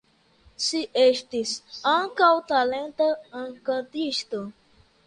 Ŝi 0.67 0.79
estis 1.01 1.53
ankaŭ 1.93 2.31
talenta 2.53 3.13
kantisto. 3.71 4.45